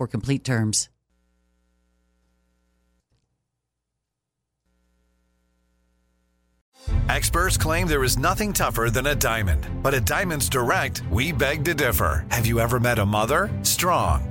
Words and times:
complete 0.07 0.43
terms. 0.43 0.89
Experts 7.09 7.57
claim 7.57 7.87
there 7.87 8.05
is 8.05 8.17
nothing 8.17 8.53
tougher 8.53 8.89
than 8.89 9.07
a 9.07 9.15
diamond. 9.15 9.67
But 9.83 9.93
at 9.93 10.05
Diamonds 10.05 10.47
Direct, 10.47 11.03
we 11.11 11.33
beg 11.33 11.65
to 11.65 11.73
differ. 11.73 12.25
Have 12.31 12.45
you 12.45 12.59
ever 12.59 12.79
met 12.79 12.99
a 12.99 13.05
mother? 13.05 13.49
Strong, 13.63 14.30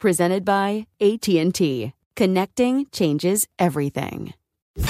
Presented 0.00 0.46
by 0.46 0.86
AT&T. 0.98 1.92
Connecting 2.16 2.86
changes 2.90 3.46
everything. 3.58 4.32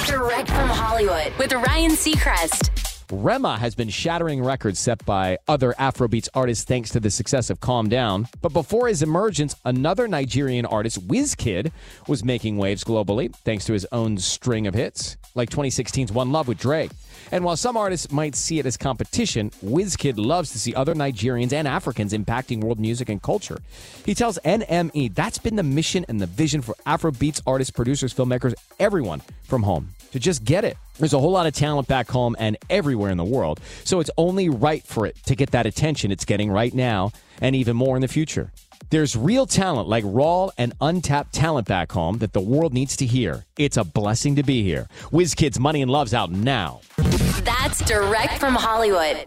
Direct 0.06 0.48
from 0.48 0.68
Hollywood 0.68 1.32
with 1.36 1.52
Ryan 1.52 1.90
Seacrest. 1.92 2.89
Rema 3.12 3.58
has 3.58 3.74
been 3.74 3.88
shattering 3.88 4.42
records 4.42 4.78
set 4.78 5.04
by 5.04 5.38
other 5.48 5.72
Afrobeats 5.78 6.28
artists 6.32 6.64
thanks 6.64 6.90
to 6.90 7.00
the 7.00 7.10
success 7.10 7.50
of 7.50 7.60
Calm 7.60 7.88
Down. 7.88 8.28
But 8.40 8.52
before 8.52 8.86
his 8.86 9.02
emergence, 9.02 9.56
another 9.64 10.06
Nigerian 10.06 10.64
artist, 10.64 11.08
Wizkid, 11.08 11.72
was 12.06 12.24
making 12.24 12.56
waves 12.56 12.84
globally 12.84 13.34
thanks 13.34 13.64
to 13.64 13.72
his 13.72 13.86
own 13.90 14.18
string 14.18 14.66
of 14.66 14.74
hits, 14.74 15.16
like 15.34 15.50
2016's 15.50 16.12
One 16.12 16.30
Love 16.30 16.46
with 16.46 16.58
Drake. 16.58 16.92
And 17.32 17.44
while 17.44 17.56
some 17.56 17.76
artists 17.76 18.12
might 18.12 18.36
see 18.36 18.58
it 18.58 18.66
as 18.66 18.76
competition, 18.76 19.50
Wizkid 19.64 20.16
loves 20.16 20.52
to 20.52 20.58
see 20.58 20.74
other 20.74 20.94
Nigerians 20.94 21.52
and 21.52 21.66
Africans 21.66 22.12
impacting 22.12 22.62
world 22.62 22.78
music 22.78 23.08
and 23.08 23.20
culture. 23.20 23.58
He 24.04 24.14
tells 24.14 24.38
NME 24.44 25.14
that's 25.14 25.38
been 25.38 25.56
the 25.56 25.62
mission 25.62 26.06
and 26.08 26.20
the 26.20 26.26
vision 26.26 26.62
for 26.62 26.74
Afrobeats 26.86 27.42
artists, 27.46 27.70
producers, 27.70 28.14
filmmakers, 28.14 28.54
everyone 28.78 29.20
from 29.44 29.64
home 29.64 29.90
to 30.12 30.18
just 30.18 30.44
get 30.44 30.64
it. 30.64 30.76
There's 30.98 31.12
a 31.12 31.18
whole 31.18 31.30
lot 31.30 31.46
of 31.46 31.54
talent 31.54 31.88
back 31.88 32.08
home 32.08 32.36
and 32.38 32.56
everywhere 32.68 33.10
in 33.10 33.16
the 33.16 33.24
world. 33.24 33.60
So 33.84 34.00
it's 34.00 34.10
only 34.16 34.48
right 34.48 34.82
for 34.84 35.06
it 35.06 35.16
to 35.26 35.34
get 35.34 35.52
that 35.52 35.66
attention 35.66 36.10
it's 36.12 36.24
getting 36.24 36.50
right 36.50 36.74
now 36.74 37.12
and 37.40 37.56
even 37.56 37.76
more 37.76 37.96
in 37.96 38.02
the 38.02 38.08
future. 38.08 38.52
There's 38.90 39.14
real 39.14 39.46
talent 39.46 39.88
like 39.88 40.04
raw 40.06 40.50
and 40.58 40.72
untapped 40.80 41.32
talent 41.32 41.68
back 41.68 41.92
home 41.92 42.18
that 42.18 42.32
the 42.32 42.40
world 42.40 42.74
needs 42.74 42.96
to 42.96 43.06
hear. 43.06 43.44
It's 43.56 43.76
a 43.76 43.84
blessing 43.84 44.36
to 44.36 44.42
be 44.42 44.62
here. 44.62 44.88
Wizkid's 45.12 45.60
Money 45.60 45.80
and 45.82 45.90
Love's 45.90 46.12
out 46.12 46.32
now. 46.32 46.80
That's 47.44 47.84
direct 47.84 48.38
from 48.38 48.54
Hollywood. 48.54 49.26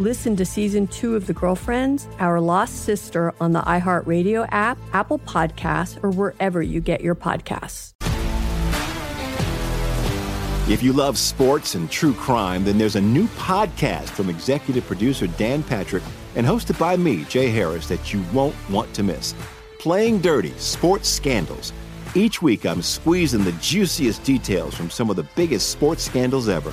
Listen 0.00 0.34
to 0.36 0.46
season 0.46 0.86
two 0.86 1.14
of 1.14 1.26
The 1.26 1.34
Girlfriends, 1.34 2.08
Our 2.20 2.40
Lost 2.40 2.84
Sister 2.84 3.34
on 3.38 3.52
the 3.52 3.60
iHeartRadio 3.60 4.48
app, 4.50 4.78
Apple 4.94 5.18
Podcasts, 5.18 6.02
or 6.02 6.10
wherever 6.10 6.62
you 6.62 6.80
get 6.80 7.02
your 7.02 7.14
podcasts. 7.14 7.92
If 10.70 10.82
you 10.82 10.94
love 10.94 11.18
sports 11.18 11.74
and 11.74 11.90
true 11.90 12.14
crime, 12.14 12.64
then 12.64 12.78
there's 12.78 12.96
a 12.96 13.00
new 13.02 13.26
podcast 13.26 14.08
from 14.08 14.30
executive 14.30 14.86
producer 14.86 15.26
Dan 15.26 15.62
Patrick 15.62 16.02
and 16.34 16.46
hosted 16.46 16.78
by 16.78 16.96
me, 16.96 17.24
Jay 17.24 17.50
Harris, 17.50 17.86
that 17.88 18.10
you 18.10 18.24
won't 18.32 18.56
want 18.70 18.94
to 18.94 19.02
miss. 19.02 19.34
Playing 19.78 20.18
Dirty 20.22 20.54
Sports 20.56 21.10
Scandals. 21.10 21.74
Each 22.14 22.40
week, 22.40 22.64
I'm 22.64 22.80
squeezing 22.80 23.44
the 23.44 23.52
juiciest 23.60 24.24
details 24.24 24.74
from 24.74 24.88
some 24.88 25.10
of 25.10 25.16
the 25.16 25.26
biggest 25.36 25.68
sports 25.68 26.02
scandals 26.02 26.48
ever. 26.48 26.72